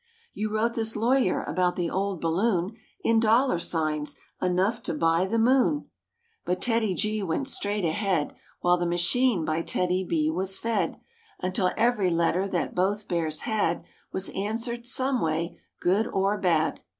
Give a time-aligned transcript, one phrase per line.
[0.33, 5.37] You wrote this lawyer about the old balloon In dollar signs enough to buy the
[5.37, 5.91] moon."
[6.43, 10.99] But TEDDY—G went straight ahead While the machine by TEDDY B was fed
[11.39, 16.81] Until every letter that both Bears had Was answered some way, good or bad.